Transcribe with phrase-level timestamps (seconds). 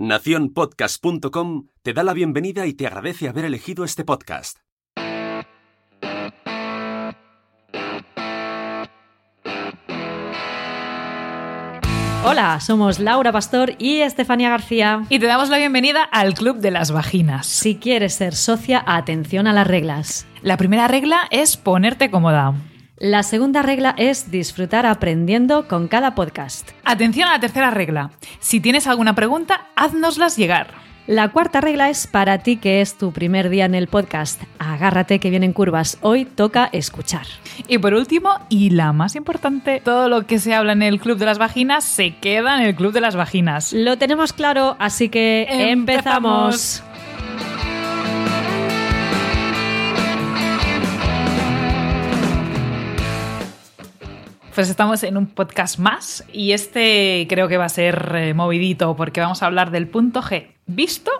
[0.00, 4.56] Naciónpodcast.com te da la bienvenida y te agradece haber elegido este podcast.
[12.24, 15.04] Hola, somos Laura Pastor y Estefanía García.
[15.10, 17.46] Y te damos la bienvenida al Club de las Vaginas.
[17.46, 20.26] Si quieres ser socia, atención a las reglas.
[20.40, 22.54] La primera regla es ponerte cómoda.
[23.00, 26.68] La segunda regla es disfrutar aprendiendo con cada podcast.
[26.84, 28.10] Atención a la tercera regla.
[28.40, 30.74] Si tienes alguna pregunta, haznoslas llegar.
[31.06, 34.42] La cuarta regla es para ti que es tu primer día en el podcast.
[34.58, 35.96] Agárrate que vienen curvas.
[36.02, 37.26] Hoy toca escuchar.
[37.68, 41.16] Y por último, y la más importante, todo lo que se habla en el Club
[41.16, 43.72] de las Vaginas se queda en el Club de las Vaginas.
[43.72, 46.82] Lo tenemos claro, así que empezamos.
[46.82, 47.69] Empezamos.
[54.54, 58.96] Pues estamos en un podcast más y este creo que va a ser eh, movidito
[58.96, 60.48] porque vamos a hablar del punto G.
[60.66, 61.12] ¿Visto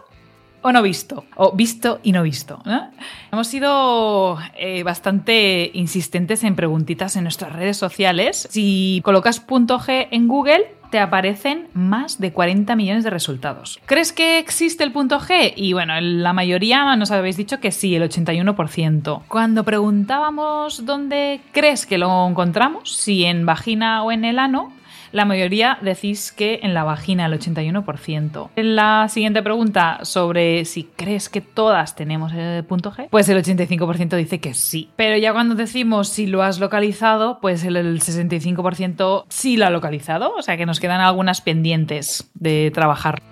[0.62, 1.24] o no visto?
[1.36, 2.60] O visto y no visto.
[2.64, 2.90] ¿no?
[3.32, 8.48] Hemos sido eh, bastante insistentes en preguntitas en nuestras redes sociales.
[8.50, 13.80] Si colocas punto G en Google, te aparecen más de 40 millones de resultados.
[13.86, 15.52] ¿Crees que existe el punto G?
[15.56, 19.22] Y bueno, la mayoría nos habéis dicho que sí, el 81%.
[19.28, 24.72] Cuando preguntábamos dónde crees que lo encontramos, si en vagina o en el ano,
[25.12, 28.50] la mayoría decís que en la vagina, el 81%.
[28.56, 33.42] En la siguiente pregunta sobre si crees que todas tenemos el punto G, pues el
[33.42, 34.90] 85% dice que sí.
[34.96, 39.70] Pero ya cuando decimos si lo has localizado, pues el, el 65% sí lo ha
[39.70, 40.34] localizado.
[40.36, 43.22] O sea que nos quedan algunas pendientes de trabajar.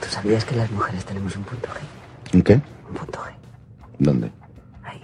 [0.00, 2.34] ¿Tú sabías que las mujeres tenemos un punto G?
[2.34, 2.54] ¿En qué?
[2.88, 3.47] Un punto G.
[3.98, 4.30] ¿Dónde?
[4.84, 5.00] Ahí.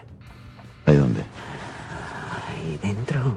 [0.87, 1.21] ¿Ahí dónde?
[2.49, 3.37] Ahí dentro.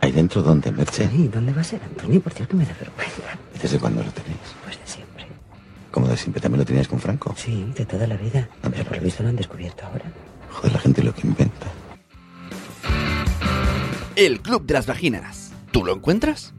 [0.00, 1.08] ¿Ahí dentro dónde, Merche?
[1.08, 2.20] Sí, ¿dónde va a ser, Antonio?
[2.20, 3.22] Por cierto, me da vergüenza.
[3.54, 4.38] ¿Y desde cuándo lo tenéis?
[4.64, 5.26] Pues de siempre.
[5.90, 6.40] ¿Cómo de siempre?
[6.40, 7.34] ¿También lo teníais con Franco?
[7.36, 8.48] Sí, de toda la vida.
[8.62, 10.04] Ah, Pero por lo visto lo han descubierto ahora.
[10.52, 11.66] Joder, la gente lo que inventa.
[14.16, 15.52] El Club de las Vaginas.
[15.70, 16.52] ¿Tú lo encuentras?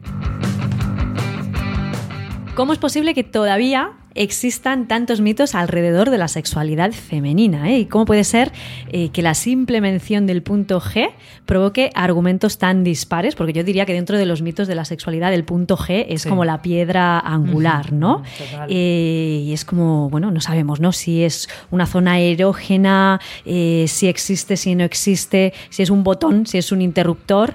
[2.54, 3.92] ¿Cómo es posible que todavía
[4.22, 7.70] existan tantos mitos alrededor de la sexualidad femenina?
[7.70, 7.78] eh?
[7.80, 8.52] ¿Y cómo puede ser
[8.90, 11.10] eh, que la simple mención del punto G
[11.46, 13.34] provoque argumentos tan dispares?
[13.34, 16.22] Porque yo diría que dentro de los mitos de la sexualidad el punto G es
[16.22, 16.28] Sí.
[16.28, 18.22] como la piedra angular, ¿no?
[18.68, 20.92] Eh, y es como, bueno, no sabemos, ¿no?
[20.92, 26.58] Si es una zona erógena, si existe, si no existe, si es un botón, si
[26.58, 27.54] es un interruptor.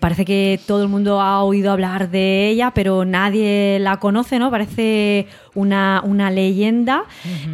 [0.00, 4.50] Parece que todo el mundo ha oído hablar de ella, pero nadie la conoce, ¿no?
[4.50, 7.04] Parece una, una leyenda.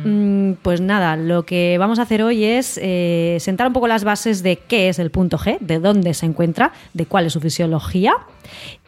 [0.04, 4.04] Mm, Pues nada, lo que vamos a hacer hoy es eh, sentar un poco las
[4.04, 7.40] bases de qué es el punto G, de dónde se encuentra, de cuál es su
[7.40, 8.14] fisiología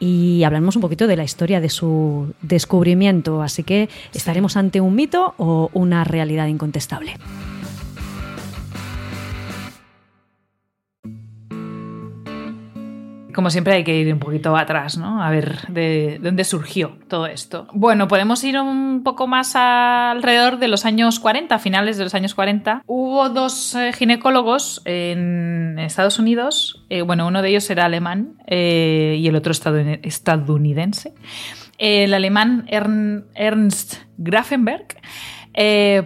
[0.00, 3.42] y hablaremos un poquito de la historia de su descubrimiento.
[3.42, 7.16] Así que estaremos ante un mito o una realidad incontestable.
[13.34, 15.22] Como siempre hay que ir un poquito atrás, ¿no?
[15.22, 17.66] A ver de, de dónde surgió todo esto.
[17.72, 22.34] Bueno, podemos ir un poco más alrededor de los años 40, finales de los años
[22.34, 22.82] 40.
[22.86, 26.84] Hubo dos eh, ginecólogos en Estados Unidos.
[26.90, 31.14] eh, bueno, uno de ellos era alemán eh, y el otro estadounidense.
[31.78, 34.86] El alemán Ern- Ernst Grafenberg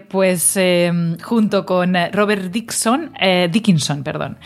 [0.08, 0.58] pues
[1.22, 3.12] junto con Robert Dixon,
[3.50, 4.38] Dickinson, perdón,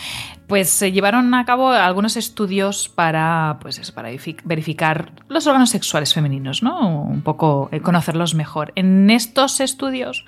[0.50, 6.12] pues se llevaron a cabo algunos estudios para, pues para verifi- verificar los órganos sexuales
[6.12, 7.04] femeninos, ¿no?
[7.04, 8.72] Un poco eh, conocerlos mejor.
[8.74, 10.24] En estos estudios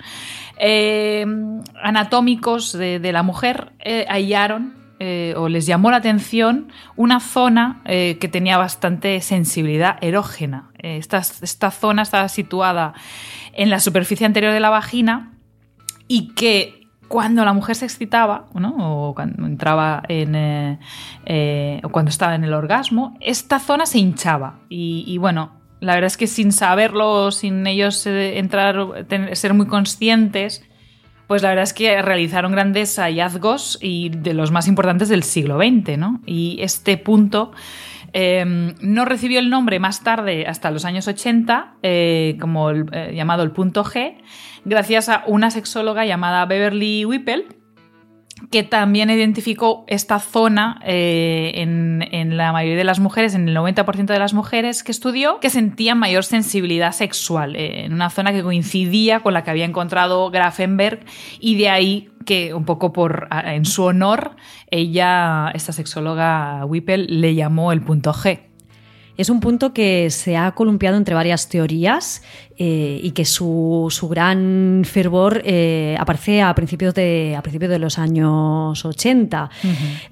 [0.57, 1.25] eh,
[1.83, 4.81] anatómicos de, la mujer eh, hallaron
[5.35, 10.69] o les llamó la atención una zona que tenía bastante sensibilidad erógena.
[10.77, 12.93] Esta, esta zona estaba situada
[13.51, 15.33] en la superficie anterior de la vagina
[16.07, 18.75] y que cuando la mujer se excitaba, ¿no?
[18.77, 20.35] o cuando entraba en.
[20.35, 20.79] eh,
[21.25, 24.59] eh, o cuando estaba en el orgasmo, esta zona se hinchaba.
[24.69, 30.63] Y, bueno, la verdad es que sin saberlo, sin ellos eh, entrar, ser muy conscientes,
[31.27, 35.57] pues la verdad es que realizaron grandes hallazgos y de los más importantes del siglo
[35.57, 36.21] XX, ¿no?
[36.25, 37.51] Y este punto
[38.13, 43.13] eh, no recibió el nombre más tarde, hasta los años 80, eh, como el, eh,
[43.15, 44.17] llamado el punto G,
[44.65, 47.47] gracias a una sexóloga llamada Beverly Whipple,
[48.49, 53.55] que también identificó esta zona eh, en, en la mayoría de las mujeres, en el
[53.55, 58.31] 90% de las mujeres que estudió, que sentían mayor sensibilidad sexual, eh, en una zona
[58.31, 61.05] que coincidía con la que había encontrado Grafenberg
[61.39, 64.35] y de ahí que un poco por en su honor,
[64.71, 68.52] ella, esta sexóloga Whipple, le llamó el punto G.
[69.15, 72.23] Es un punto que se ha columpiado entre varias teorías
[72.57, 77.79] eh, y que su, su gran fervor eh, aparece a principios, de, a principios de
[77.79, 79.49] los años 80.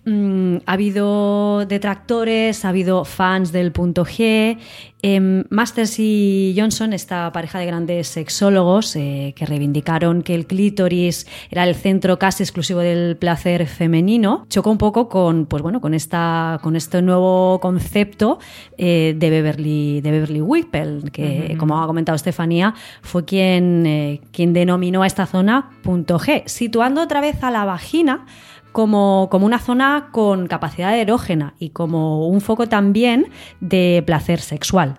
[0.06, 4.57] Mm, ha habido detractores, ha habido fans del punto G.
[5.03, 11.25] Em, Masters y Johnson, esta pareja de grandes sexólogos eh, que reivindicaron que el clítoris
[11.50, 15.95] era el centro casi exclusivo del placer femenino, chocó un poco con, pues bueno, con,
[15.95, 18.38] esta, con este nuevo concepto
[18.77, 24.54] eh, de, Beverly, de Beverly Whipple, que como ha comentado Estefanía, fue quien, eh, quien
[24.54, 28.26] denominó a esta zona punto G, situando otra vez a la vagina
[28.72, 33.28] como, como una zona con capacidad erógena y como un foco también
[33.60, 34.96] de placer sexual.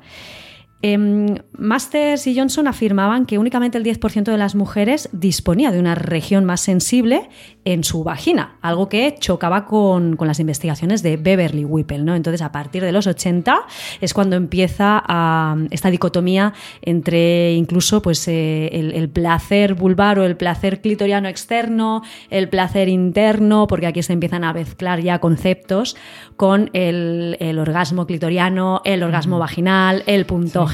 [0.85, 5.95] Em, Masters y Johnson afirmaban que únicamente el 10% de las mujeres disponía de una
[5.95, 7.29] región más sensible
[7.65, 12.01] en su vagina, algo que chocaba con, con las investigaciones de Beverly Whipple.
[12.01, 12.17] ¿no?
[12.17, 13.61] Entonces, a partir de los 80
[14.01, 16.53] es cuando empieza a- esta dicotomía
[16.83, 22.89] entre incluso pues, eh, el, el placer vulvar o el placer clitoriano externo, el placer
[22.89, 25.97] interno, porque aquí se empiezan a mezclar ya conceptos
[26.37, 30.67] con el, el orgasmo clitoriano, el orgasmo vaginal, el punto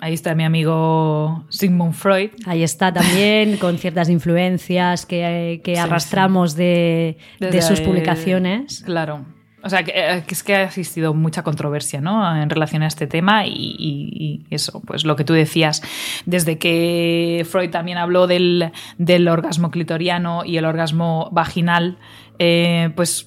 [0.00, 2.30] Ahí está mi amigo Sigmund Freud.
[2.46, 7.16] Ahí está también, con ciertas influencias que, que Sí, arrastramos De,
[7.60, 8.82] sus publicaciones.
[8.84, 9.24] Claro.
[9.62, 12.36] O sea, que, eh, que es que ha existido mucha controversia ¿no?
[12.36, 15.80] en relación a este tema y, y- y eso, pues lo que tú decías,
[16.26, 21.96] desde que Freud también habló del, del orgasmo clitoriano y el orgasmo vaginal,
[22.38, 23.26] eh, pues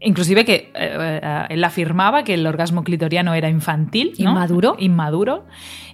[0.00, 4.30] inclusive que eh, eh, él afirmaba que el orgasmo clitoriano era infantil, ¿no?
[4.30, 4.76] Inmaduro.
[4.78, 5.46] Inmaduro.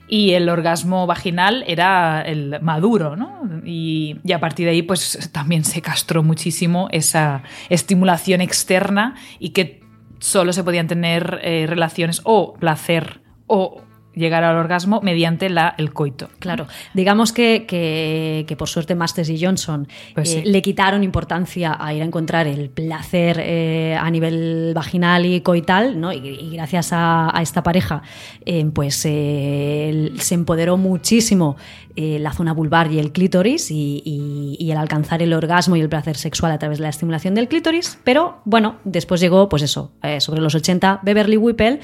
[0.09, 3.43] Y el orgasmo vaginal era el maduro, ¿no?
[3.65, 9.51] Y, y a partir de ahí, pues también se castró muchísimo esa estimulación externa y
[9.51, 9.81] que
[10.19, 13.83] solo se podían tener eh, relaciones o placer o
[14.17, 16.29] llegar al orgasmo mediante la, el coito.
[16.41, 20.51] Claro, digamos que, que- que por suerte Masters y Johnson Pues eh, sí.
[20.51, 26.01] le quitaron importancia a ir a encontrar el placer eh, a nivel vaginal y coital,
[26.01, 26.13] ¿no?
[26.13, 28.03] Y, y gracias a, a esta pareja,
[28.45, 31.57] eh, pues se empoderó muchísimo
[31.97, 35.89] la zona vulvar y el clítoris y, y- y el alcanzar el orgasmo y el
[35.89, 37.99] placer sexual a través de la estimulación del clítoris.
[38.05, 41.81] Pero bueno, después llegó, pues eso, sobre los 80, Beverly Whipple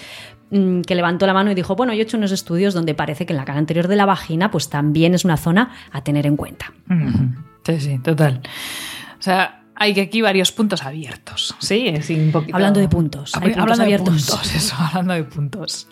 [0.87, 3.33] que levantó la mano y dijo, bueno, yo he hecho unos estudios donde parece que
[3.33, 6.37] en la cara anterior de la vagina pues también es una zona a tener en
[6.37, 6.73] cuenta.
[7.65, 8.41] Sí, sí, total.
[9.19, 11.55] O sea, hay que aquí varios puntos abiertos.
[11.59, 12.55] Sí, sí, un poquito.
[12.57, 14.27] Hablando de puntos, hay Habl- puntos hablando abiertos.
[14.27, 15.89] de puntos, eso, hablando de puntos.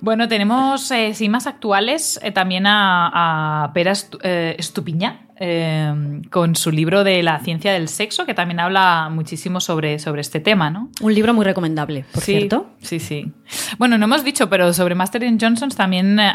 [0.00, 6.54] Bueno, tenemos, eh, más actuales, eh, también a, a Pera Estu- eh, Estupiñá, eh, con
[6.56, 10.70] su libro de la ciencia del sexo, que también habla muchísimo sobre, sobre este tema,
[10.70, 10.90] ¿no?
[11.00, 12.70] Un libro muy recomendable, por sí, cierto.
[12.80, 13.32] Sí, sí.
[13.78, 16.32] Bueno, no hemos dicho, pero sobre Master and Johnson también, eh,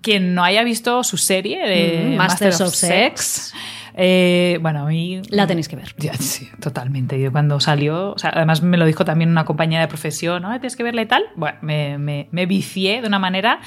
[0.00, 3.52] quien no haya visto su serie de Mm, Masters of Sex.
[4.00, 5.20] Eh, bueno, a mí...
[5.28, 5.92] La tenéis que ver.
[5.98, 7.20] Ya, sí, totalmente.
[7.20, 10.50] Yo cuando salió, o sea, además me lo dijo también una compañía de profesión, ¿no?
[10.52, 11.24] Tienes que verla y tal.
[11.34, 13.58] Bueno, me, me, me vicié de una manera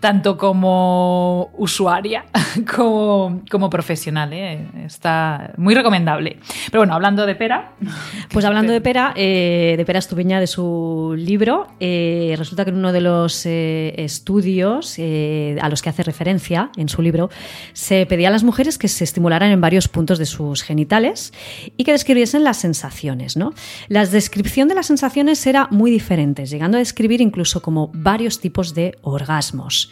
[0.00, 2.24] tanto como usuaria
[2.76, 4.32] como, como profesional.
[4.32, 4.66] ¿eh?
[4.84, 6.38] Está muy recomendable.
[6.66, 7.72] Pero bueno, hablando de pera.
[8.30, 12.76] Pues hablando de Pera, eh, de Pera Estupiña, de su libro, eh, resulta que en
[12.76, 17.30] uno de los estudios a los que hace referencia en su libro,
[17.72, 21.32] se pedía a las mujeres que se estimularan en varios puntos de sus genitales
[21.76, 23.36] y que describiesen las sensaciones.
[23.36, 23.54] ¿no?
[23.88, 28.74] La descripción de las sensaciones era muy diferente, llegando a describir incluso como varios tipos
[28.74, 29.87] de orgasmos.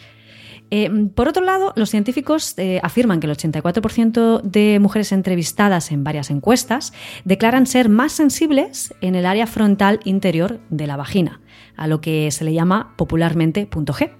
[0.69, 6.03] Eh, por otro lado, los científicos eh, afirman que el 84% de mujeres entrevistadas en
[6.03, 6.93] varias encuestas
[7.23, 11.39] declaran ser más sensibles en el área frontal interior de la vagina,
[11.75, 14.11] a lo que se le llama popularmente punto G.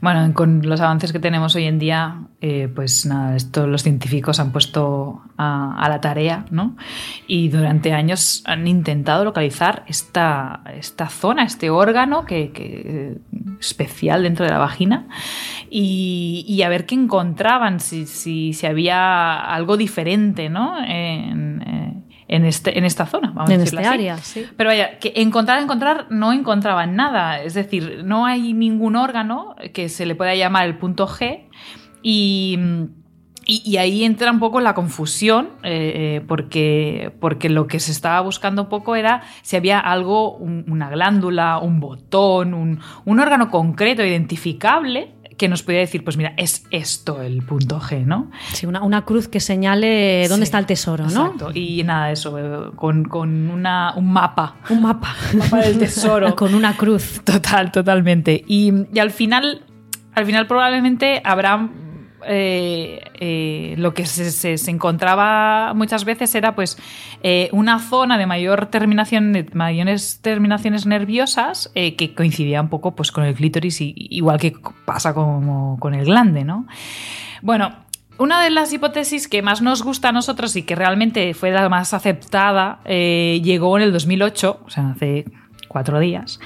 [0.00, 4.40] Bueno, con los avances que tenemos hoy en día, eh, pues nada, esto los científicos
[4.40, 6.76] han puesto a, la tarea, ¿no?
[7.28, 13.18] Y durante años han intentado localizar esta, esta zona, este órgano que, que-
[13.60, 15.06] especial dentro de la vagina
[15.70, 20.78] y, y a ver qué encontraban, si, si, si había algo diferente, ¿no?
[20.84, 21.32] Eh,
[22.34, 23.94] en, este, en esta zona, vamos a decirlo este así.
[23.98, 24.46] área, sí.
[24.56, 27.42] Pero vaya, que encontrar, encontrar, no encontraban nada.
[27.42, 31.48] Es decir, no hay ningún órgano que se le pueda llamar el punto G
[32.02, 32.58] y,
[33.46, 37.90] y, y ahí entra un poco la confusión, eh, eh, porque, porque lo que se
[37.92, 43.20] estaba buscando un poco era si había algo, un- una glándula, un botón, un, un
[43.20, 48.30] órgano concreto, identificable, que nos podía decir, pues mira, es esto el punto G, ¿no?
[48.52, 51.26] Sí, una, una cruz que señale dónde Sí, está el tesoro, ¿no?
[51.26, 51.50] Exacto.
[51.54, 54.56] Y nada, eso, eh, con, con una, un mapa.
[54.70, 55.14] Un mapa.
[55.32, 56.34] Un mapa del tesoro.
[56.42, 57.20] Con una cruz.
[57.24, 58.44] Total, totalmente.
[58.46, 59.62] Y, y al final,
[60.14, 61.68] al final probablemente habrá
[62.26, 66.78] eh, eh, lo que se, se- encontraba muchas veces era pues
[67.22, 73.12] eh, una zona de mayor terminación, de mayores terminaciones nerviosas que coincidía un poco pues
[73.12, 76.66] con el clítoris, y- igual que pasa como con el glande, ¿no?
[77.42, 77.74] Bueno,
[78.18, 81.68] una de las hipótesis que más nos gusta a nosotros y que realmente fue la
[81.68, 85.24] más aceptada llegó en el 2008, o sea, hace
[85.72, 86.38] cuatro días,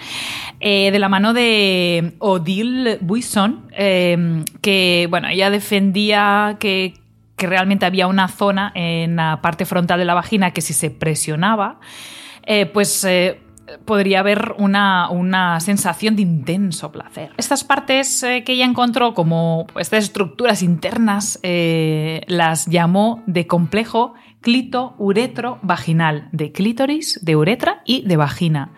[0.60, 6.94] eh, de la mano de Odile Buisson, eh, que, bueno, ella defendía que,
[7.36, 10.90] que realmente había una zona en la parte frontal de la vagina que si se
[10.90, 11.80] presionaba,
[12.44, 13.06] eh, pues...
[13.84, 17.32] podría haber una, una sensación de intenso placer.
[17.36, 21.40] Estas partes que ella encontró como estas estructuras internas
[22.28, 28.70] las llamó de complejo clito-uretro vaginal, de clítoris, de uretra y de vagina.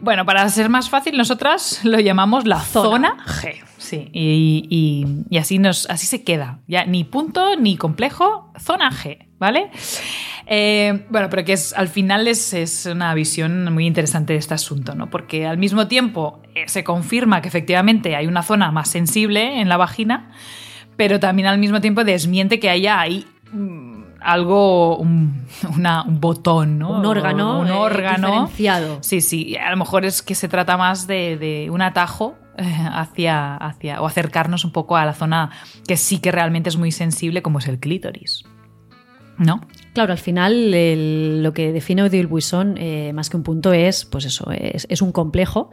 [0.00, 3.62] Bueno, para ser más fácil, nosotras lo llamamos la zona, G.
[3.76, 6.60] Sí, y, y- y así, nos, así se queda.
[6.68, 9.70] Ya ni punto ni complejo, zona G, ¿vale?
[10.46, 14.54] Eh, bueno, pero que es, al final es, es una visión muy interesante de este
[14.54, 15.10] asunto, ¿no?
[15.10, 19.68] Porque al mismo tiempo eh, se confirma que efectivamente hay una zona más sensible en
[19.68, 20.30] la vagina,
[20.96, 23.89] pero también al mismo tiempo desmiente que haya ahí mm,
[24.20, 25.46] algo, un,
[25.76, 26.98] una- un botón, ¿no?
[26.98, 28.28] Un órgano, Un eh, órgano.
[28.28, 28.98] diferenciado.
[29.02, 29.56] Sí, sí.
[29.56, 34.00] A lo mejor es que se trata más de, de un atajo eh, hacia, hacia.
[34.02, 35.50] o acercarnos un poco a la zona
[35.86, 38.44] que sí que realmente es muy sensible, como es el clítoris.
[39.38, 39.62] ¿No?
[39.94, 44.04] Claro, al final el- lo que define Odile Buisson, eh, más que un punto, es,
[44.04, 45.70] pues eso, es, es un complejo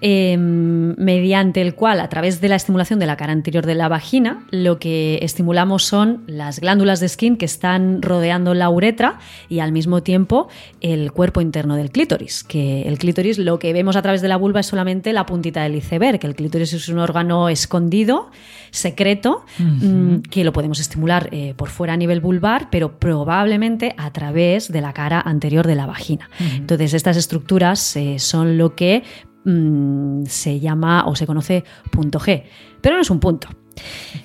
[0.00, 3.88] eh, mediante el cual, a través de la estimulación de la cara anterior de la
[3.88, 9.60] vagina, lo que estimulamos son las glándulas de skin que están rodeando la uretra y
[9.60, 10.48] al mismo tiempo
[10.80, 12.44] el cuerpo interno del clítoris.
[12.44, 15.62] Que el clítoris, lo que vemos a través de la vulva es solamente la puntita
[15.62, 16.20] del iceberg.
[16.24, 18.30] El clítoris es un órgano escondido,
[18.70, 24.12] secreto, mm, que lo podemos estimular eh, por fuera a nivel vulvar, pero probablemente a
[24.12, 26.28] través de la cara anterior de la vagina.
[26.54, 29.02] Entonces, estas estructuras eh, son lo que
[29.44, 32.42] mm, se llama o se conoce punto G.
[32.80, 33.48] Pero no es un punto.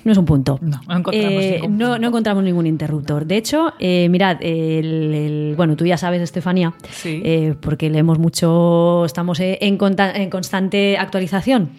[0.04, 0.58] No es un punto.
[0.60, 1.98] No, no encontramos Eh, ningún no, punto.
[2.00, 3.24] no encontramos ningún interruptor.
[3.24, 7.22] De hecho, eh, mirad, el- el- bueno, tú ya sabes, Estefanía, Sí.
[7.24, 11.70] eh, porque leemos mucho, estamos en, en constante actualización.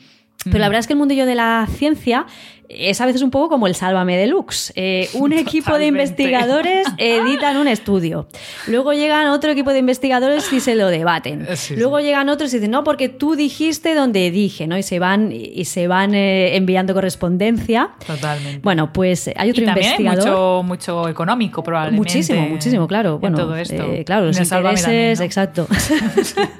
[0.46, 2.28] Pero la verdad es que el mundillo de la ciencia
[2.70, 4.72] es a veces un poco como el Sálvame Deluxe.
[4.76, 8.28] Eh, un equipo de investigadores editan un estudio.
[8.68, 11.46] Luego llegan otro equipo de investigadores y se lo debaten.
[11.50, 14.78] Eh, Sí, Luego llegan otros y dicen, no, porque tú dijiste donde dije, ¿no?
[14.78, 17.92] Y se van, y se van eh, enviando correspondencia.
[18.06, 18.60] Totalmente.
[18.62, 20.62] Bueno, pues hay otro y también hay investigador.
[20.64, 21.98] mucho, mucho económico, probablemente.
[21.98, 23.16] Muchísimo, muchísimo, claro.
[23.16, 23.76] en Bueno, todo esto.
[23.94, 25.24] eh, claro, los intereses, también, ¿no?
[25.24, 25.68] exacto.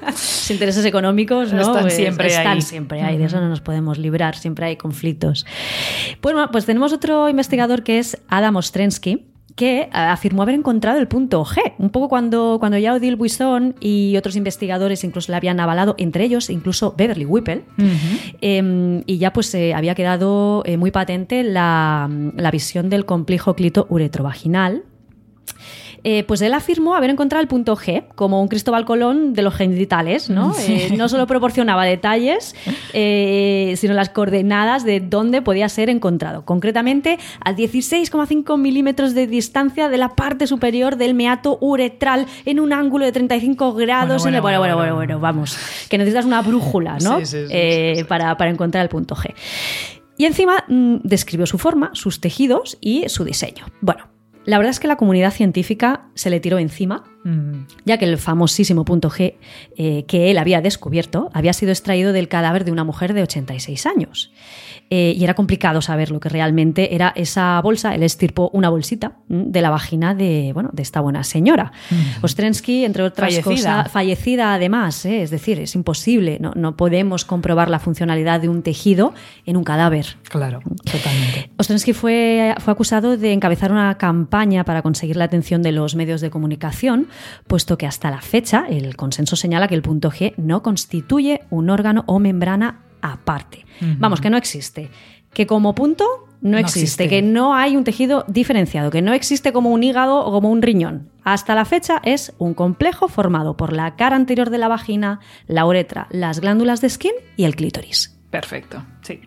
[0.06, 1.60] los intereses económicos, ¿no?
[1.60, 2.62] Están Pues siempre están ahí.
[2.62, 5.46] siempre ahí, de eso no nos podemos librar, siempre hay conflictos.
[6.20, 9.26] Pues, bueno, pues tenemos otro investigador que es Adam Ostrensky
[9.56, 13.74] que eh, afirmó haber encontrado el punto G, un poco cuando, cuando ya Odile Buisson
[13.80, 17.64] y otros investigadores incluso le habían avalado, entre ellos incluso Beverly Whipple,
[18.42, 23.54] eh, y ya pues eh, había quedado eh, muy patente la, la visión del complejo
[23.56, 24.84] clito uretrovaginal,
[26.08, 29.54] eh, pues él afirmó haber encontrado el punto G como un Cristóbal Colón de los
[29.56, 30.54] genitales, ¿no?
[30.68, 32.54] Eh, no solo proporcionaba detalles,
[32.92, 36.44] eh, sino las coordenadas de dónde podía ser encontrado.
[36.44, 42.72] Concretamente, a 16,5 milímetros de distancia de la parte superior del meato uretral en un
[42.72, 44.22] ángulo de 35 grados.
[44.22, 45.58] Bueno, en el- bueno, bueno, bueno, vamos.
[45.88, 47.18] Que necesitas una brújula, ¿no?
[47.18, 48.04] Sí, sí, sí, sí, sí.
[48.04, 49.34] Para, para encontrar el punto G.
[50.18, 53.66] Y encima mm, describió su forma, sus tejidos y su diseño.
[53.80, 54.04] Bueno,
[54.46, 57.02] la verdad es que la comunidad científica se le tiró encima.
[57.84, 59.34] Ya que el famosísimo punto G
[59.76, 63.86] eh, que él había descubierto había sido extraído del cadáver de una mujer de 86
[63.86, 64.30] años.
[64.88, 67.94] Eh, y era complicado saber lo que realmente era esa bolsa.
[67.94, 71.72] Él estirpó una bolsita mm, de la vagina de, bueno, de esta buena señora.
[72.22, 73.76] Ostrensky, entre otras Fallecida.
[73.78, 75.22] cosas, fallecida además, ¿eh?
[75.22, 79.12] es decir, es imposible, no, no podemos comprobar la funcionalidad de un tejido
[79.44, 80.18] en un cadáver.
[80.28, 81.50] Claro, totalmente.
[81.56, 86.20] Ostrensky fue, fue acusado de encabezar una campaña para conseguir la atención de los medios
[86.20, 87.08] de comunicación,
[87.46, 91.70] puesto que hasta la fecha el consenso señala que el punto G no constituye un
[91.70, 93.64] órgano o membrana aparte.
[93.98, 94.90] Vamos, que no existe.
[95.32, 96.04] Que como punto
[96.40, 97.08] no, No existe, existe.
[97.08, 100.62] que no hay un tejido diferenciado, que no existe como un hígado o como un
[100.62, 101.10] riñón.
[101.24, 105.66] Hasta la fecha es un complejo formado por la cara anterior de la vagina, la
[105.66, 108.15] uretra, las glándulas de skin y el clítoris.
[108.40, 109.20] Perfecto, sí.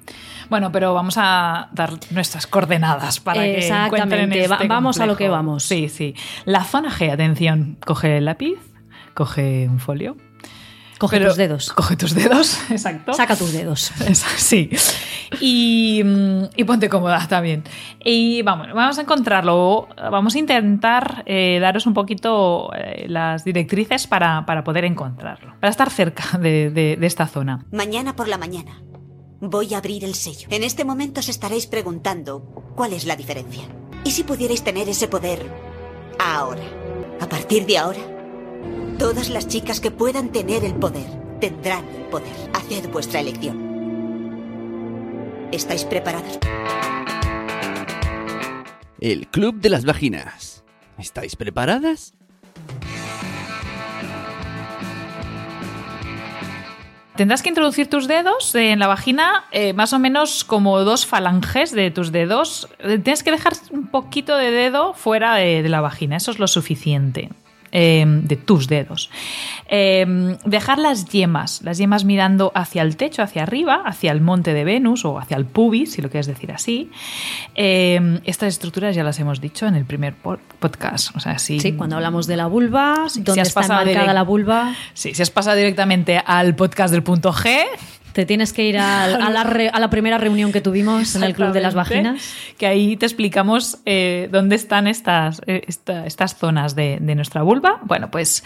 [0.49, 5.05] Bueno, pero vamos a dar nuestras coordenadas para que Exactamente, encuentren va- este vamos a
[5.05, 5.63] lo que vamos.
[5.63, 6.15] Sí, sí.
[6.45, 8.57] La zona G, atención, coge el lápiz,
[9.13, 10.15] coge un folio.
[10.97, 11.71] Coge Pero- tus dedos.
[11.71, 13.13] Coge tus dedos, exacto.
[13.13, 13.91] Saca tus dedos.
[14.35, 14.69] Sí.
[15.39, 17.63] Y, mm, y ponte cómoda también.
[18.03, 19.87] Y vamos, vamos a encontrarlo.
[20.11, 25.55] Vamos a intentar eh, daros un poquito eh, las directrices para, para poder encontrarlo.
[25.61, 27.65] Para estar cerca de, de- de esta zona.
[27.71, 28.81] Mañana por la mañana
[29.39, 30.47] voy a abrir el sello.
[30.51, 32.41] En este momento os estaréis preguntando
[32.75, 33.63] cuál es la diferencia.
[34.03, 35.45] ¿Y si pudierais tener ese poder
[36.19, 36.63] ahora?
[37.19, 38.01] A partir de ahora,
[38.97, 41.07] todas las chicas que puedan tener el poder
[41.39, 42.33] tendrán el poder.
[42.53, 43.69] Haced vuestra elección.
[45.51, 46.39] ¿Estáis preparadas?
[48.99, 50.63] El Club de las Vaginas.
[50.97, 52.13] ¿Estáis preparadas?
[57.19, 61.73] Tendrás que introducir tus dedos en la vagina, eh, más o menos como dos falanges
[61.73, 62.69] de tus dedos.
[62.79, 66.47] Eh, Tienes que dejar un poquito de dedo fuera de, la vagina, eso es lo
[66.47, 67.27] suficiente.
[67.71, 69.11] eh, de tus dedos.
[69.67, 74.53] Eh, dejar las yemas, las yemas mirando hacia el techo, hacia arriba, hacia el monte
[74.53, 76.89] de Venus o hacia el pubis, si lo quieres decir así.
[77.53, 80.15] Eh, estas estructuras ya las hemos dicho en el primer
[80.59, 81.15] podcast.
[81.15, 84.13] O sea, sí, Sí, cuando hablamos de la vulva, Sí, si has está pasado enmarcada
[84.13, 87.63] la vulva, Sí, si has pasado directamente al podcast del punto G,
[88.19, 91.33] te tienes que ir a, la, re- a la primera reunión que tuvimos en el
[91.33, 92.33] Club de las Vaginas.
[92.57, 97.43] Que ahí te explicamos eh, dónde están estas, eh, esta- estas zonas de, de nuestra
[97.43, 97.79] vulva.
[97.83, 98.43] Bueno, pues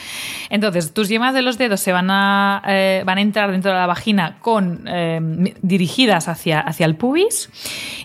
[0.51, 3.77] entonces tus yemas de los dedos se van a, eh, van a entrar dentro de
[3.79, 5.19] la vagina con eh,
[5.63, 7.49] dirigidas hacia, hacia el pubis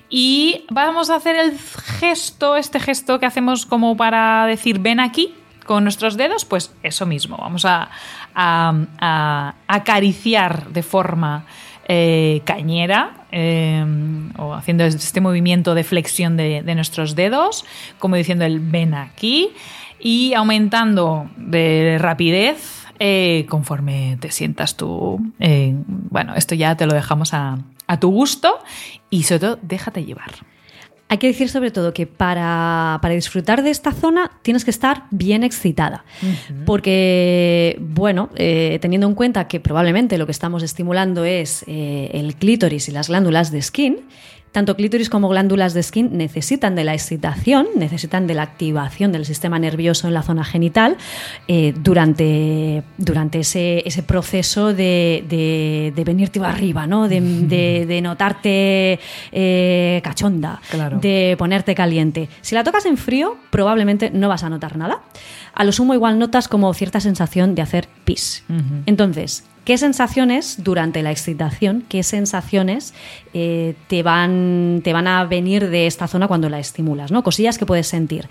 [0.09, 1.53] y vamos a hacer el
[1.99, 5.35] gesto, este gesto que hacemos como para decir ven aquí
[5.69, 7.37] con nuestros dedos, pues eso mismo.
[7.37, 7.91] Vamos a,
[9.67, 11.45] acariciar de forma
[11.87, 13.85] eh, cañera eh,
[14.39, 17.67] o haciendo este movimiento de flexión de, nuestros dedos,
[17.99, 19.51] como diciendo el ven aquí
[20.01, 25.21] y aumentando de rapidez eh, conforme te sientas tú.
[26.11, 28.59] Bueno, esto ya te lo dejamos a, a tu gusto
[29.11, 30.33] y sobre todo déjate llevar.
[31.11, 35.05] Hay que decir sobre todo que para, para disfrutar de esta zona tienes que estar
[35.11, 36.05] bien excitada.
[36.67, 42.35] Porque, bueno, eh, teniendo en cuenta que probablemente lo que estamos estimulando es eh, el
[42.35, 44.01] clítoris y las glándulas de skin,
[44.53, 49.25] tanto clítoris como glándulas de skin necesitan de la excitación, necesitan de la activación del
[49.27, 50.97] sistema nervioso en la zona genital
[51.49, 57.09] eh, durante, durante ese, ese proceso de, de, de venirte arriba, ¿no?
[57.09, 58.99] de, notarte
[59.33, 60.99] eh, cachonda, Claro.
[60.99, 62.29] de ponerte caliente.
[62.41, 65.01] Si la tocas en frío, probablemente no vas a notar nada.
[65.55, 68.45] A lo sumo igual notas como cierta sensación de hacer pis.
[68.87, 72.95] Entonces, ¿qué sensaciones durante la excitación, qué sensaciones
[73.35, 77.13] eh, te, van, te van a venir de esta zona cuando la estimulas?
[77.13, 77.23] ¿no?
[77.23, 78.31] Cosillas que puedes sentir.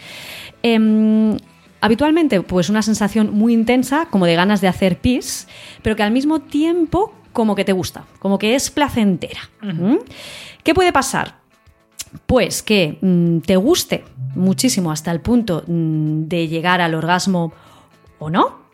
[0.63, 1.37] Em,
[1.79, 5.47] habitualmente, pues una sensación muy intensa, como de ganas de hacer pis,
[5.83, 9.41] pero que al mismo tiempo como que te gusta, como que es placentera.
[9.61, 9.97] ¿Mm?
[10.63, 11.35] ¿Qué puede pasar?
[12.25, 17.53] Pues que mm, te guste muchísimo hasta el punto mm, de llegar al orgasmo
[18.17, 18.65] o no.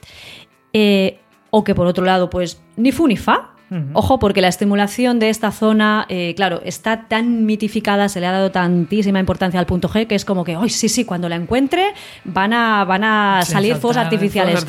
[0.72, 1.20] Eh,
[1.56, 3.52] o que por otro lado, pues ni fu ni fa.
[3.94, 8.32] Ojo, porque la estimulación de esta zona, eh, claro, está tan mitificada, se le ha
[8.32, 11.06] dado tantísima importancia al punto G que es como que, ¡ay, sí, sí!
[11.06, 14.64] Cuando la encuentre van a, van a Sí, salir fuegos artificiales.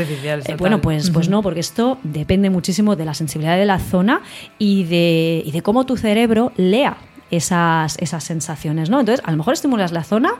[0.46, 4.22] Eh, bueno, pues, pues no, porque esto depende muchísimo de la sensibilidad de la zona
[4.58, 6.96] y de, y de cómo tu cerebro lea
[7.30, 9.00] esas, esas sensaciones, ¿no?
[9.00, 10.32] Entonces, a lo mejor estimulas la zona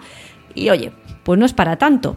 [0.55, 0.91] y oye,
[1.25, 2.17] pues no es para tanto.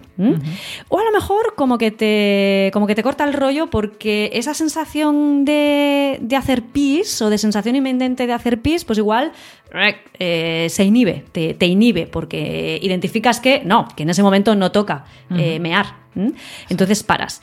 [0.90, 4.54] O a lo mejor como que te, como que te corta el rollo porque esa
[4.54, 9.32] sensación de, de hacer pis o de sensación inminente de hacer pis, pues igual
[10.20, 14.72] eh, se inhibe, te, te inhibe porque identificas que no, que en ese momento no
[14.72, 15.86] toca eh, mear.
[16.70, 17.42] Entonces paras.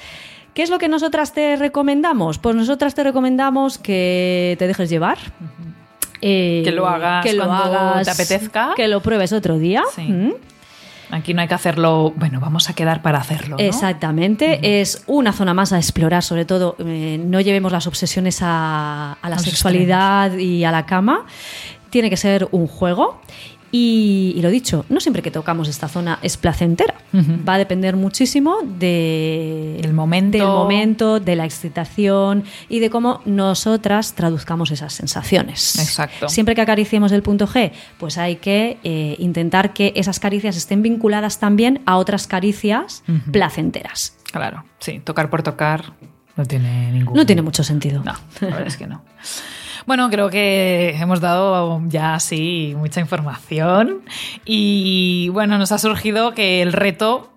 [0.53, 2.39] ¿Qué es lo que nosotras te recomendamos?
[2.39, 5.19] Pues nosotras te recomendamos que te dejes llevar.
[6.21, 8.73] Eh, Que lo hagas cuando te apetezca.
[8.77, 9.83] Que lo pruebes otro día.
[9.95, 10.33] Sí.
[11.11, 13.57] Aquí no hay que hacerlo, bueno, vamos a quedar para hacerlo.
[13.57, 13.63] ¿no?
[13.63, 19.19] Exactamente, es una zona más a explorar, sobre todo eh, no llevemos las obsesiones a,
[19.21, 21.27] a la los sexualidad y a la cama,
[21.91, 23.21] tiene que ser un juego
[23.77, 26.95] Y, y lo dicho, no siempre que tocamos esta zona es placentera.
[27.13, 30.39] Va a depender muchísimo de, Del momento.
[30.39, 35.77] del momento, de la excitación y de cómo nosotras traduzcamos esas sensaciones.
[35.77, 36.29] Exacto.
[36.29, 40.81] Siempre que acariciemos el punto G, pues hay que eh, intentar que esas caricias estén
[40.83, 44.17] vinculadas también a otras caricias placenteras.
[44.31, 45.95] Claro, sí, tocar por tocar
[46.37, 47.17] no tiene ningún.
[47.17, 48.05] No tiene mucho sentido.
[48.05, 49.03] No, la verdad es que no.
[49.87, 54.03] Bueno, creo que hemos dado ya sí mucha información
[54.45, 57.33] y bueno, nos ha surgido que el reto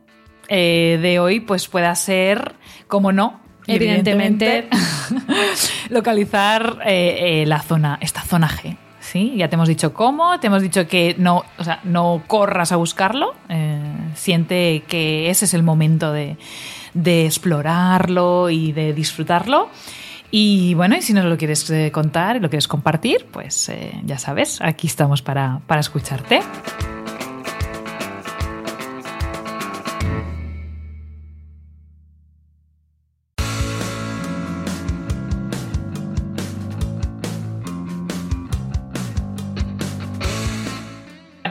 [0.48, 2.56] eh, de hoy pues pueda ser,
[2.88, 4.70] como no, Evidentemente.
[5.90, 8.78] localizar eh, eh, la zona, esta zona G.
[9.00, 12.72] Sí, ya te hemos dicho cómo, te hemos dicho que no, o sea, no corras
[12.72, 13.80] a buscarlo, eh,
[14.16, 16.38] siente que ese es el momento de,
[16.94, 19.70] de explorarlo y de disfrutarlo.
[20.30, 23.94] Y bueno, y si nos lo quieres eh, contar y lo quieres compartir, pues eh,
[24.04, 26.42] ya sabes, aquí estamos para, para escucharte.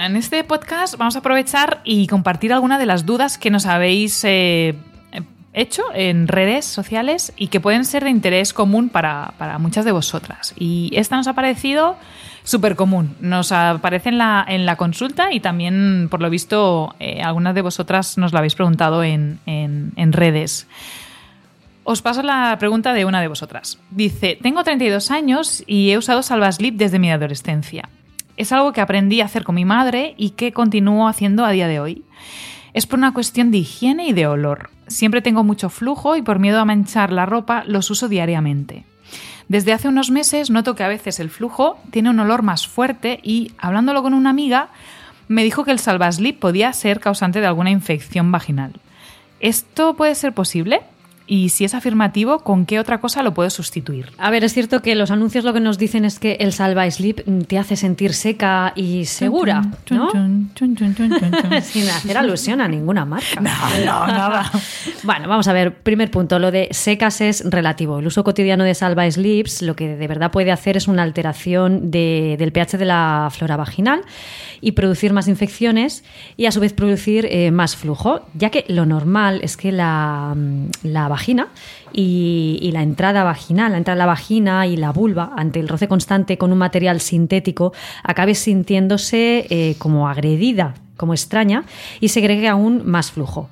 [0.07, 4.23] En este podcast vamos a aprovechar y compartir algunas de las dudas que nos habéis
[4.25, 4.75] eh,
[5.57, 9.91] hecho en redes sociales y que pueden ser de interés común para, para muchas de
[9.91, 10.55] vosotras.
[10.57, 11.97] Y esta nos ha parecido
[12.45, 13.17] súper común.
[13.21, 17.63] Nos aparece en la, en la consulta y también, por lo visto, eh, algunas de
[17.63, 20.69] vosotras nos lo habéis preguntado en, en- en redes.
[21.85, 23.79] Os paso la pregunta de una de vosotras.
[23.91, 27.89] Dice, tengo 32 años y he usado Salvaslip desde mi adolescencia.
[28.37, 31.69] Es algo que aprendí a hacer con mi madre y que continúo haciendo a día
[31.69, 32.03] de hoy.
[32.77, 34.69] Es por una cuestión de higiene y de olor.
[34.87, 38.85] Siempre tengo mucho flujo y por miedo a manchar la ropa los uso diariamente.
[39.49, 43.19] Desde hace unos meses noto que a veces el flujo tiene un olor más fuerte
[43.23, 44.69] y, hablándolo con una amiga,
[45.27, 48.75] me dijo que el Salvaslip podía ser causante de alguna infección vaginal.
[49.41, 50.83] ¿Esto puede ser posible?
[51.29, 54.11] Y si es afirmativo, ¿con qué otra cosa lo puedo sustituir?
[54.19, 56.89] A ver, es cierto que los anuncios lo que nos dicen es que el Salva
[56.89, 60.09] Sleep te hace sentir seca y segura, ¿no?
[61.63, 63.41] Sin hacer alusión a ninguna marca.
[63.41, 63.51] No,
[63.85, 64.51] no, nada.
[65.03, 65.75] Bueno, vamos a ver.
[65.75, 67.99] Primer punto, lo de secas es relativo.
[67.99, 71.91] El uso cotidiano de Salva Slips lo que de verdad puede hacer es una alteración
[71.91, 74.03] de- del pH de la flora vaginal
[74.61, 76.05] y producir más infecciones
[76.37, 80.35] y a su vez producir eh, más flujo, ya que lo normal es que la,
[80.37, 81.49] mm, la vagina
[81.93, 85.89] y, la entrada vaginal, la entrada de la vagina y la vulva, ante el roce
[85.89, 91.65] constante con un material sintético, acabe sintiéndose eh, como agredida, como extraña
[92.01, 93.49] y segregue aún más flujo.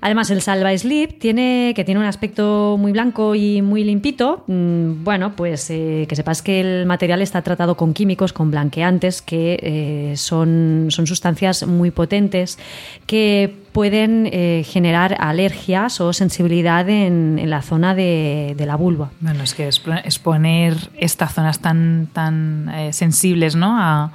[0.00, 4.44] Además, el Salva Slip tiene, que tiene un aspecto muy blanco y muy limpito.
[4.48, 9.22] mm, Bueno, pues eh, que sepas que el material está tratado con químicos, con blanqueantes,
[9.22, 12.58] que eh, son, son sustancias muy potentes
[13.06, 19.10] que pueden eh, generar alergias o sensibilidad en, la zona de, de la vulva.
[19.20, 23.76] Bueno, es que expo- exponer estas zonas tan, tan eh, sensibles ¿no?
[23.76, 24.12] a,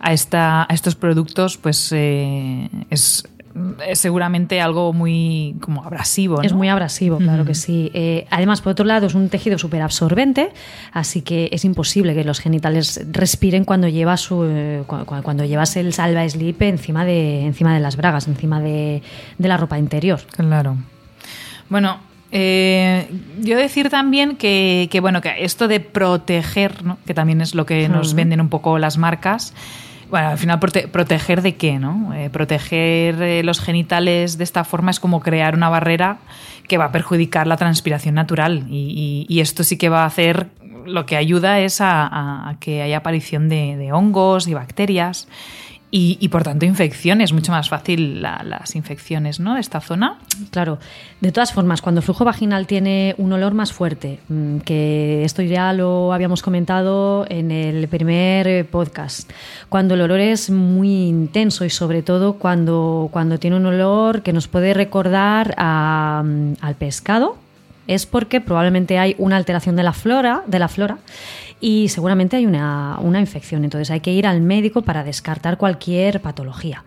[0.00, 3.28] a, esta, a estos productos, pues eh, es,
[3.86, 6.42] es seguramente algo muy como abrasivo.
[6.42, 6.58] Es ¿no?
[6.58, 7.90] muy abrasivo, claro que sí.
[7.94, 10.50] Eh, además, por otro lado, es un tejido súper absorbente,
[10.92, 15.44] así que es imposible que los genitales respiren cuando llevas, su, eh, cu- cu- cuando
[15.44, 19.02] llevas el salva slip encima de, encima de las bragas, encima de,
[19.38, 20.20] de la ropa interior.
[20.36, 20.76] Claro.
[21.68, 21.98] Bueno,
[22.32, 23.08] eh,
[23.40, 26.98] yo decir también que, que, bueno, que esto de proteger, ¿no?
[27.06, 29.54] que también es lo que nos venden un poco las marcas.
[30.10, 31.78] Bueno, al final, prote- ¿proteger de qué?
[31.78, 32.14] ¿no?
[32.14, 36.18] Eh, proteger eh, los genitales de esta forma es como crear una barrera
[36.68, 38.66] que va a perjudicar la transpiración natural.
[38.68, 40.48] Y, esto sí que va a hacer,
[40.84, 45.28] lo que ayuda es a, que haya aparición de hongos y bacterias.
[45.88, 49.54] Y, y, por tanto infecciones, mucho más fácil la- las infecciones ¿no?
[49.54, 50.18] de esta zona.
[50.50, 50.78] Claro.
[51.20, 55.42] De todas formas, cuando el flujo vaginal tiene un olor más fuerte, mm, que esto
[55.42, 59.30] ya lo habíamos comentado en el primer podcast,
[59.68, 64.32] cuando el olor es muy intenso y sobre todo cuando, cuando tiene un olor que
[64.32, 67.36] nos puede recordar a, mm, al pescado,
[67.86, 70.98] es porque probablemente hay una alteración de la flora, de la flora
[71.60, 73.64] y seguramente hay una, una infección.
[73.64, 76.84] Entonces hay que ir al médico para descartar cualquier patología.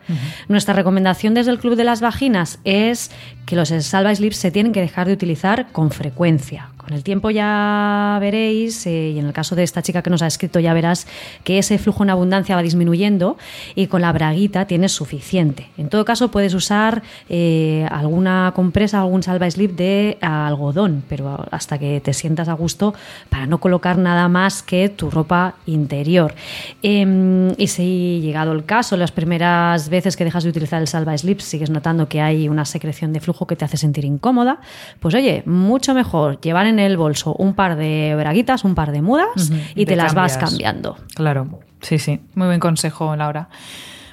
[0.48, 3.12] Nuestra recomendación desde el Club de las Vaginas es
[3.46, 6.70] que los Salva Slips se tienen que dejar de utilizar con frecuencia.
[6.90, 10.24] Con el tiempo ya veréis, eh, y en el caso de esta chica que nos
[10.24, 11.06] ha escrito ya verás
[11.44, 13.38] que ese flujo en abundancia va disminuyendo
[13.76, 15.70] y con la braguita tienes suficiente.
[15.78, 21.78] En todo caso puedes usar eh, alguna compresa, algún salva slip de algodón, pero hasta
[21.78, 22.96] que te sientas a gusto
[23.30, 26.34] para no colocar nada más que tu ropa interior.
[26.82, 31.16] Em, y si llegado el caso, las primeras veces que dejas de utilizar el Salva
[31.16, 34.60] Slip sigues notando que hay una secreción de flujo que te hace sentir incómoda,
[35.00, 39.02] pues oye, mucho mejor llevar en el bolso un par de braguitas, un par de
[39.02, 40.98] mudas y te, Te las vas cambiando.
[41.16, 42.20] Claro, sí, sí.
[42.36, 43.50] Muy buen consejo, Laura.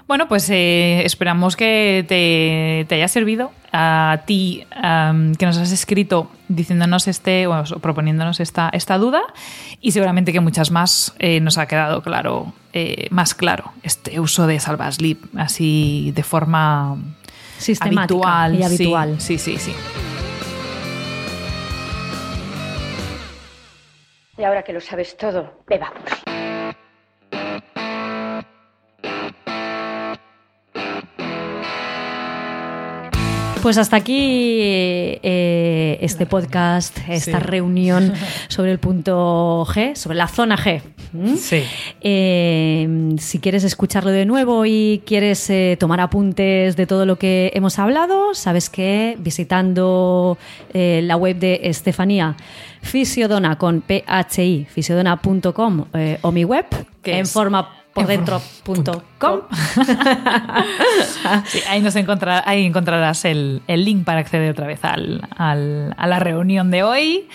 [0.08, 6.30] Bueno, pues eh, esperamos que te, te haya servido a ti que nos has escrito
[6.48, 9.22] diciéndonos este, o proponiéndonos esta, esta duda
[9.80, 14.46] y seguramente que muchas más eh, nos ha quedado claro, eh, más claro este uso
[14.46, 16.96] de Salva Sleep así de forma
[17.58, 18.54] Sistemática habitual.
[18.54, 19.20] y sí, habitual.
[19.20, 19.72] Sí, sí, sí.
[24.38, 26.25] Y ahora que lo sabes todo, bebamos.
[33.66, 34.14] Pues hasta aquí
[35.24, 38.12] eh, este podcast, esta reunión
[38.48, 40.82] sobre el punto G, sobre la zona G.
[41.36, 41.64] Sí.
[42.00, 47.50] Eh, si quieres escucharlo de nuevo y quieres eh, tomar apuntes de todo lo que
[47.56, 50.38] hemos hablado, sabes que visitando
[50.72, 52.36] la web de Estefanía,
[52.82, 55.86] Fisiodona con PHI, fisiodona.com
[56.22, 56.66] o mi web,
[57.02, 59.40] Que en es- forma por en dentro forma punto punto com.
[61.46, 65.94] Sí, ahí, nos encontrará- ahí encontrarás el, el link para acceder otra vez al- al-
[65.96, 67.28] a la reunión de hoy.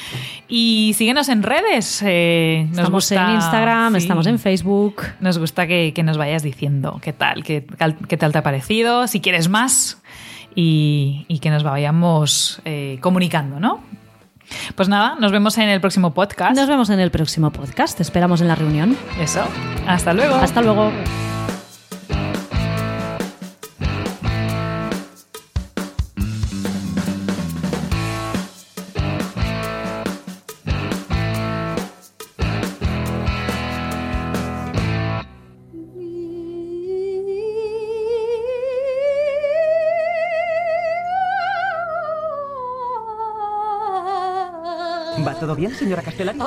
[0.47, 2.02] Y síguenos en redes.
[2.06, 5.04] eh, nos Estamos gusta- en Instagram, sí, estamos en Facebook.
[5.19, 7.65] Nos gusta que, que nos vayas diciendo qué tal, qué,
[8.08, 10.02] qué tal te ha parecido, si quieres más
[10.56, 13.82] y, y que nos vayamos eh, comunicando, ¿no?
[14.76, 16.56] Pues nada, nos vemos en el próximo podcast.
[16.56, 17.98] Nos vemos en el próximo podcast.
[17.98, 18.98] Te esperamos en la reunión.
[19.20, 19.44] Eso.
[19.88, 20.36] Hasta luego.
[20.36, 20.92] Hasta luego.
[45.42, 46.40] Todo bien, señora Castellani?